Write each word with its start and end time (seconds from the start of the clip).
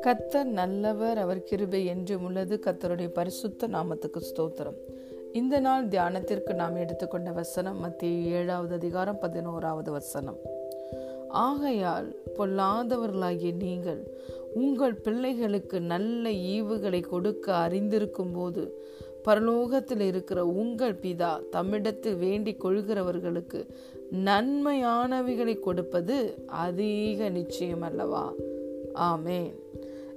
கத்தர் 0.00 0.44
நல்லவர் 0.44 1.18
அவர் 1.18 1.42
கிருபை 1.42 1.86
என்றும் 1.86 2.24
உள்ளது. 2.24 2.60
கத்தருடைய 2.66 3.08
பரிசுத்த 3.08 3.68
நாமத்துக்கு 3.68 4.20
ஸ்தோத்திரம். 4.20 4.76
இந்த 5.32 5.60
நாள் 5.60 5.88
தியானத்திற்கு 5.88 6.54
நாம் 6.54 6.76
எடுத்துக்கொண்ட 6.76 7.30
வசனம் 7.30 7.80
மத்திய 7.80 8.38
ஏழாவது 8.38 8.74
அதிகாரம் 8.74 9.18
பதினோராவது 9.18 9.90
வசனம். 9.90 10.38
ஆகையால் 11.28 12.16
பொல்லாதவர்களாகிய 12.38 13.54
நீங்கள் 13.54 14.14
உங்கள் 14.54 14.94
பிள்ளைகளுக்கு 14.94 15.80
நல்ல 15.80 16.28
ஈவுகளை 16.28 17.00
கொடுக்க 17.00 17.54
அறிந்திருக்கும் 17.54 18.32
போது 18.32 18.82
பரலோகத்தில் 19.26 20.04
இருக்கிற 20.06 20.40
உங்கள் 20.54 20.96
பிதா 21.02 21.32
தம்மிடத்தில் 21.52 22.18
வேண்டிக் 22.18 22.62
கொள்கிறவர்களுக்கு 22.64 23.60
நன்மையானவைகளை 24.28 25.54
கொடுப்பது 25.58 26.16
அதிக 26.62 27.28
நிச்சயம் 27.30 27.84
அல்லவா 27.88 28.24
amen 29.10 29.52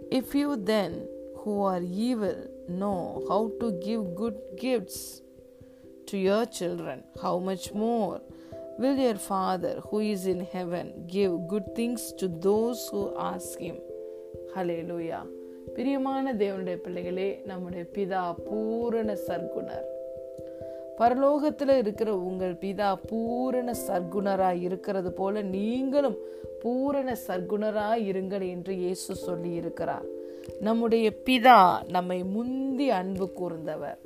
if 0.10 0.34
you 0.36 0.50
then 0.72 0.98
who 1.42 1.54
are 1.66 1.86
evil 2.08 2.42
know 2.80 2.96
how 3.30 3.48
to 3.60 3.70
give 3.80 4.04
good 4.14 4.42
gifts 4.62 5.04
to 6.12 6.18
your 6.18 6.52
children 6.60 7.04
how 7.24 7.40
much 7.42 7.70
more 7.76 8.20
will 8.80 9.02
your 9.06 9.24
Father 9.28 9.80
who 9.90 10.00
is 10.12 10.28
in 10.34 10.46
heaven 10.54 10.92
give 11.08 11.34
good 11.48 11.72
things 11.76 12.08
to 12.22 12.28
those 12.42 12.86
who 12.96 13.04
ask him 13.26 13.82
hallelujah 14.82 15.22
பிரியமான 15.74 16.34
தேவனுடைய 16.34 16.76
பிள்ளைகளே 16.76 17.42
நம்முடைய 17.46 17.86
பிதா 17.94 18.34
பூரண 18.44 19.18
சர்க்குணர். 19.28 19.88
பரலோகத்தில் 20.98 21.78
இருக்கிற 21.78 22.18
உங்கள் 22.18 22.54
பிதா 22.54 22.96
பூரண 23.08 23.74
சர்க்குணராய் 23.88 24.62
இருக்கிறது 24.62 25.12
போல 25.12 25.42
நீங்களும் 25.42 26.18
பூரண 26.62 27.18
சர்க்குணராய் 27.28 28.04
இருங்கள் 28.12 28.50
என்று 28.50 28.76
இயேசு 28.76 29.16
சொல்லி 29.16 29.52
இருக்கிறார். 29.52 30.06
நம்முடைய 30.60 31.14
பிதா 31.26 31.90
நம்மை 31.90 32.24
முந்தி 32.24 32.90
அன்பு 32.90 33.30
கூர்ந்தவர். 33.36 33.98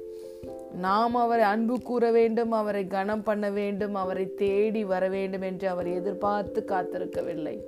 நாம் 0.73 1.15
அவரை 1.15 1.43
அன்பு 1.43 1.81
கூற 1.81 2.11
வேண்டும் 2.11 2.51
அவரை 2.51 2.87
கனம் 2.87 3.23
பண்ண 3.23 3.49
வேண்டும் 3.49 3.95
அவரை 3.95 4.33
தேடி 4.33 4.85
வர 4.85 5.07
வேண்டும் 5.07 5.41
என்று 5.41 5.69
அவர் 5.69 5.87
எதிர்பார்த்து 5.87 6.65
காத்திருக்கவில்லை. 6.67 7.61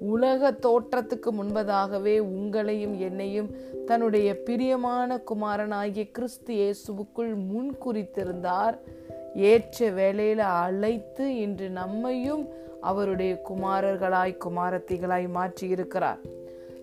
உலக 0.00 0.50
தோற்றத்துக்கு 0.50 1.30
முன்பதாகவே 1.32 2.18
உங்களையும் 2.20 2.96
என்னையும் 2.98 3.50
தன்னுடைய 3.86 4.42
பிரியமான 4.42 5.18
குமாரனாகிய 5.18 6.10
கிறிஸ்து 6.10 6.54
இயேசுவுக்குள் 6.54 7.34
முன் 7.34 7.76
குறித்திருந்தார். 7.84 8.78
ஏற்ற 9.34 9.90
வேளையில 9.90 10.38
அழைத்து 10.38 11.36
இன்று 11.36 11.68
நம்மையும் 11.68 12.48
அவருடைய 12.80 13.42
குமாரர்களாய் 13.48 14.40
குமாரத்திகளாய் 14.44 15.28
மாற்றி 15.28 15.68
இருக்கிறார் 15.68 16.18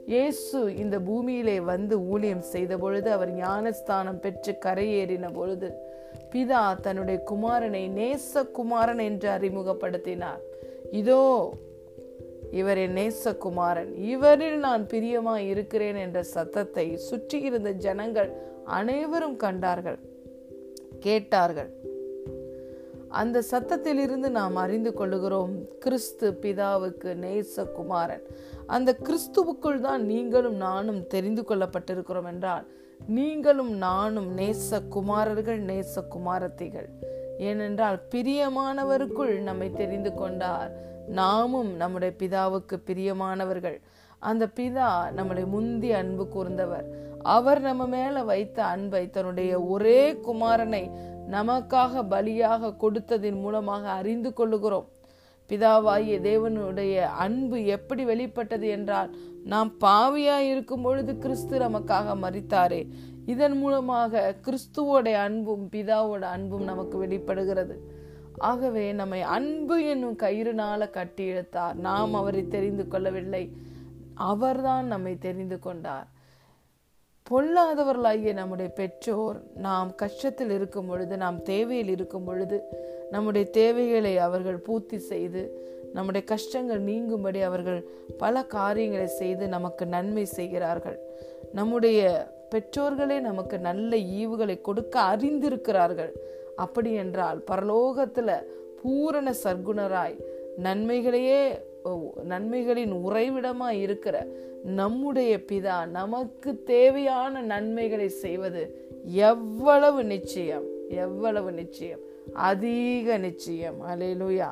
இயேசு 0.06 0.76
இந்த 0.76 1.00
பூமியிலே 1.00 1.60
வந்து 1.60 2.00
ஊழியம் 2.00 2.42
செய்த 2.42 2.78
பொழுது 2.78 3.12
அவர் 3.12 3.34
ஞானஸ்தானம் 3.34 4.20
பெற்று 4.20 4.58
கரையேறின 4.66 5.34
பொழுது 5.34 5.70
பிதா 6.32 6.80
தன்னுடைய 6.82 7.24
குமாரனை 7.32 7.90
நேச 7.90 8.52
குமாரன் 8.52 9.00
என்று 9.00 9.30
அறிமுகப்படுத்தினார். 9.30 10.42
இதோ 10.92 11.54
இவர் 12.52 12.78
என் 12.78 12.96
நேசகுமாரன். 12.96 13.92
இவரில் 13.98 14.58
நான் 14.58 14.84
பிரியமா 14.86 15.36
இருக்கிறேன் 15.36 15.96
என்ற 15.96 16.24
சத்தத்தை 16.24 16.98
சுற்றி 16.98 17.40
இருந்த 17.42 17.72
ஜனங்கள் 17.72 18.32
அனைவரும் 18.66 19.36
கண்டார்கள் 19.36 20.00
கேட்டார்கள். 21.00 21.72
அந்த 23.08 23.44
சத்தத்திலிருந்து 23.52 24.30
நாம் 24.30 24.56
அறிந்து 24.56 24.92
கொள்ளுகிறோம் 24.92 25.54
கிறிஸ்து 25.80 26.28
பிதாவுக்கு 26.42 27.10
நேசகுமாரன். 27.26 28.24
அந்த 28.66 28.98
கிறிஸ்துவுக்குள் 29.04 29.80
தான் 29.80 30.06
நீங்களும் 30.06 30.56
நானும் 30.56 31.08
தெரிந்து 31.08 31.42
கொள்ளப்பட்டிருக்கிறோம் 31.42 32.28
என்றால் 32.28 32.68
நீங்களும் 33.08 33.74
நானும் 33.78 34.38
நேசகுமாரர்கள் 34.38 35.62
குமாரர்கள் 36.10 36.90
ஏனென்றால் 37.38 38.00
பிரியமானவருக்குள் 38.16 39.34
நம்மை 39.40 39.72
தெரிந்து 39.72 40.14
கொண்டார். 40.14 40.72
நாமும் 41.12 41.72
நம்முடைய 41.76 42.16
பிதாவுக்கு 42.18 42.76
பிரியமானவர்கள். 42.86 43.78
அந்த 44.20 44.50
பிதா 44.56 44.90
நம்மளை 45.18 45.46
முந்தி 45.46 45.92
அன்பு 45.92 46.24
கூர்ந்தவர். 46.34 46.88
அவர் 47.24 47.62
நம்ம 47.62 47.88
மேல 47.88 48.24
வைத்த 48.24 48.64
அன்பை 48.64 49.10
தன்னுடைய 49.10 49.62
ஒரே 49.62 50.14
குமாரனை 50.14 50.84
நமக்காக 51.32 52.04
பலியாக 52.10 52.74
கொடுத்ததின் 52.82 53.40
மூலமாக 53.40 53.90
அறிந்து 53.90 54.34
கொள்ளுகிறோம். 54.38 54.88
பிதாவாகிய 55.50 56.18
தேவனுடைய 56.28 56.96
அன்பு 57.00 57.66
எப்படி 57.66 58.04
வெளிப்பட்டது 58.04 58.68
என்றால் 58.68 59.10
நாம் 59.44 59.72
பாவியாய் 59.80 60.50
இருக்கும் 60.50 60.82
பொழுது 60.82 61.18
கிறிஸ்து 61.18 61.60
நமக்காக 61.60 62.16
மறித்தாரே 62.22 62.82
இதன் 63.26 63.58
மூலமாக 63.58 64.36
கிறிஸ்துவோட 64.46 65.14
அன்பும் 65.14 65.66
பிதாவோட 65.72 66.22
அன்பும் 66.36 66.64
நமக்கு 66.64 66.98
வெளிப்படுகிறது. 66.98 67.76
ஆகவே 68.38 68.92
நம்மை 68.92 69.22
அன்பு 69.22 69.84
என்னும் 69.84 70.18
கயிறுனால 70.18 70.90
கட்டி 70.90 71.24
இழுத்தார். 71.24 71.76
நாம் 71.76 72.14
அவரை 72.14 72.48
தெரிந்து 72.48 72.88
கொள்ளவில்லை. 72.88 73.52
அவர்தான் 74.14 74.88
நம்மை 74.88 75.18
தெரிந்து 75.18 75.60
கொண்டார். 75.60 76.08
பொல்லாதவர்களாகிய 77.30 78.34
நம்முடைய 78.34 78.72
பெற்றோர் 78.76 79.42
நாம் 79.56 79.92
கஷ்டத்தில் 79.98 80.50
இருக்கும் 80.50 80.88
பொழுது 80.88 81.18
நாம் 81.18 81.44
தேவையில் 81.44 81.88
இருக்கும் 81.88 82.24
பொழுது 82.24 82.64
நம்முடைய 83.12 83.50
தேவைகளை 83.50 84.18
அவர்கள் 84.18 84.56
பூர்த்தி 84.56 84.98
செய்து 84.98 85.70
நம்முடைய 85.94 86.28
கஷ்டங்கள் 86.28 86.82
நீங்கும்படி 86.82 87.42
அவர்கள் 87.42 87.86
பல 88.18 88.44
காரியங்களை 88.44 89.08
செய்து 89.08 89.48
நமக்கு 89.48 89.86
நன்மை 89.86 90.26
செய்கிறார்கள். 90.26 91.00
நம்முடைய 91.54 92.32
பெற்றோர்களே 92.52 93.20
நமக்கு 93.20 93.60
நல்ல 93.60 93.96
ஈவுகளை 93.96 94.62
கொடுக்க 94.62 95.02
அறிந்திருக்கிறார்கள். 95.02 96.12
அப்படி 96.56 96.94
என்றால் 96.94 97.44
பரலோகத்துல 97.52 98.32
பூரண 98.82 99.34
சர்க்குணராய் 99.44 100.16
நன்மைகளையே 100.64 101.62
நன்மைகளின் 102.28 102.94
உறைவிடமா 103.08 103.70
இருக்கிற 103.70 104.28
நம்முடைய 104.64 105.38
பிதா 105.38 105.86
நமக்கு 105.86 106.64
தேவையான 106.64 107.42
நன்மைகளை 107.42 108.10
செய்வது 108.10 108.64
எவ்வளவு 109.04 110.04
நிச்சயம் 110.04 110.66
எவ்வளவு 110.90 111.52
நிச்சயம் 111.52 112.00
அதிக 112.34 113.18
நிச்சயம். 113.18 113.78
அலையிலுயா 113.90 114.50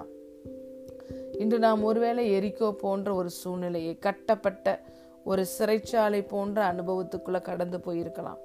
இன்று 1.38 1.59
நாம் 1.59 1.83
ஒருவேளை 1.83 2.23
எரிக்கோ 2.39 2.71
போன்ற 2.71 3.13
ஒரு 3.13 3.29
சூழ்நிலையை 3.29 3.97
கட்டப்பட்ட 3.99 4.81
ஒரு 5.23 5.45
சிறைச்சாலை 5.59 6.27
போன்ற 6.27 6.73
அனுபவத்துக்குள்ள 6.73 7.41
கடந்து 7.41 7.77
போயிருக்கலாம். 7.77 8.39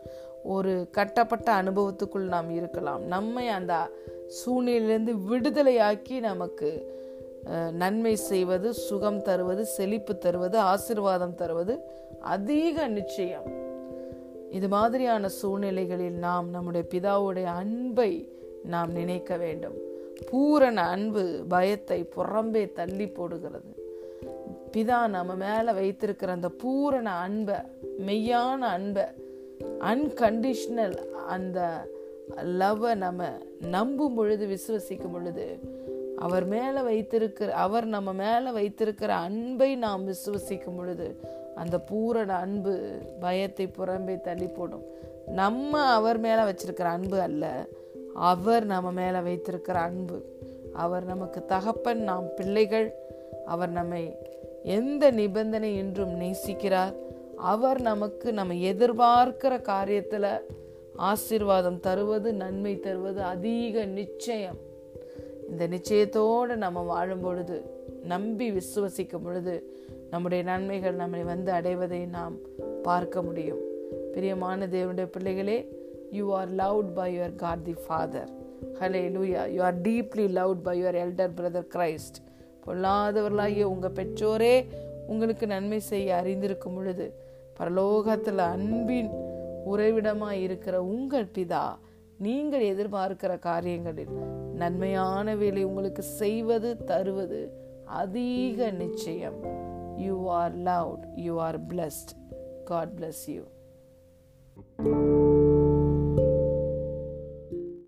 ஒரு 0.45 0.89
கட்டப்பட்ட 0.91 1.63
அனுபவத்துக்குள் 1.63 2.33
நாம் 2.35 2.51
இருக்கலாம். 2.51 3.03
நம்மை 3.05 3.49
அந்த 3.49 3.75
சூழ்நிலையிலிருந்து 4.39 5.13
விடுதலையாக்கி 5.31 6.21
நமக்கு 6.21 6.71
நன்மை 7.73 8.17
செய்வது 8.17 8.69
சுகம் 8.75 9.23
தருவது 9.23 9.65
செழிப்பு 9.65 10.19
தருவது 10.19 10.59
ஆசிர்வாதம் 10.61 11.35
தருவது 11.35 11.75
அதிக 12.21 12.87
நிச்சயம். 12.89 13.49
இது 14.51 14.69
மாதிரியான 14.69 15.29
சூழ்நிலைகளில் 15.29 16.19
நாம் 16.19 16.51
நம்முடைய 16.51 16.87
பிதாவுடைய 16.91 17.45
அன்பை 17.45 18.11
நாம் 18.65 18.93
நினைக்க 18.93 19.37
வேண்டும். 19.37 19.77
பூரண 20.31 20.81
அன்பு 20.83 21.23
பயத்தை 21.49 21.99
புறம்பே 22.17 22.73
தள்ளி 22.73 23.07
போடுகிறது. 23.09 23.73
பிதா 24.73 25.07
நம்ம 25.07 25.35
மேலே 25.35 25.73
வைத்திருக்கிற 25.73 26.33
அந்த 26.33 26.49
பூரண 26.49 27.11
அன்பை 27.11 27.55
மெய்யான 28.07 28.59
அன்பை 28.59 29.05
அன்கண்டிஷ்னல் 29.61 30.97
அந்த 31.13 31.89
லவ்வை 32.37 32.95
நம்ம 32.95 33.25
நம்பும் 33.61 34.15
பொழுது 34.15 34.47
விசுவசிக்கும் 34.47 35.13
பொழுது 35.13 35.59
அவர் 36.17 36.47
மேலே 36.47 36.81
வைத்திருக்கிற 36.81 37.53
அவர் 37.53 37.85
நம்ம 37.85 38.13
மேலே 38.13 38.51
வைத்திருக்கிற 38.51 39.15
அன்பை 39.15 39.77
நாம் 39.77 40.09
விசுவசிக்கும் 40.09 40.77
பொழுது 40.77 41.17
அந்த 41.55 41.79
பூரண 41.79 42.35
அன்பு 42.35 42.99
பயத்தை 43.21 43.67
புறம்பே 43.67 44.21
தள்ளி 44.21 44.47
போடும். 44.47 44.83
நம்ம 45.27 45.81
அவர் 45.81 46.19
மேலே 46.19 46.41
வச்சிருக்கிற 46.41 46.83
அன்பு 46.83 47.21
அல்ல 47.21 47.67
அவர் 48.15 48.65
நம்ம 48.65 48.93
மேலே 48.93 49.19
வைத்திருக்கிற 49.19 49.79
அன்பு. 49.79 50.25
அவர் 50.73 51.05
நமக்கு 51.05 51.45
தகப்பன் 51.45 52.03
நாம் 52.03 52.25
பிள்ளைகள். 52.37 52.95
அவர் 53.47 53.71
நம்மை 53.71 54.17
எந்த 54.63 55.11
நிபந்தனை 55.11 55.77
என்றும் 55.77 56.21
நேசிக்கிறார். 56.21 56.95
அவர் 57.37 57.81
நமக்கு 57.81 58.33
நம்ம 58.33 58.55
எதிர்பார்க்கிற 58.55 59.61
காரியத்தில் 59.63 60.41
ஆசீர்வாதம் 60.97 61.81
தருவது 61.81 62.35
நன்மை 62.35 62.81
தருவது 62.81 63.23
அதிக 63.23 63.85
நிச்சயம். 63.85 64.59
இந்த 65.49 65.67
நிச்சயத்தோடு 65.67 66.57
நம்ம 66.57 66.81
வாழும் 66.81 67.21
பொழுது 67.21 67.63
நம்பி 68.03 68.51
விசுவசிக்கும் 68.51 69.25
பொழுது 69.25 69.77
நம்முடைய 70.11 70.45
நன்மைகள் 70.45 70.95
நம்மை 70.95 71.23
வந்து 71.23 71.53
அடைவதை 71.53 72.05
நாம் 72.07 72.37
பார்க்க 72.83 73.23
முடியும். 73.23 73.61
பிரியமான 74.13 74.67
தேவனுடைய 74.67 75.07
பிள்ளைகளே 75.07 75.69
you 76.11 76.33
are 76.33 76.51
loved 76.51 76.95
by 76.95 77.19
your 77.19 77.35
God 77.35 77.65
the 77.65 77.75
Father 77.87 78.29
hallelujah 79.09 79.47
you 79.47 79.63
are 79.63 79.81
deeply 79.81 80.27
loved 80.29 80.63
by 80.63 80.83
your 80.83 80.87
elder 80.87 81.31
brother 81.37 81.67
Christ 81.75 82.19
பொல்லாதவர்களாகிய 82.67 83.63
உங்கள் 83.63 83.91
பெற்றோரே 83.91 84.67
உங்களுக்கு 85.07 85.47
நன்மை 85.47 85.81
செய்ய 85.81 86.23
அறிந்திருக்கும் 86.23 86.75
பொழுது 86.75 87.24
பரலோகத்தில் 87.59 88.39
அன்பின் 88.39 89.11
உறைவிடமாய் 89.67 90.41
இருக்கிற 90.41 90.83
உங்கள் 90.83 91.31
பிதா 91.39 91.79
நீங்கள் 92.19 92.77
எதிர்பார்க்கிற 92.77 93.39
காரியங்களில் 93.39 94.17
நன்மையான 94.55 95.37
வேலை 95.37 95.63
உங்களுக்கு 95.63 96.03
செய்வது 96.03 96.85
தருவது 96.85 97.63
அதிக 97.85 98.71
நிச்சயம். 98.71 99.41
You 99.97 100.29
are 100.29 100.59
loved 100.59 101.05
you 101.15 101.39
are 101.39 101.67
blessed 101.67 102.13
God 102.65 102.89
bless 102.99 103.27
you 103.27 103.43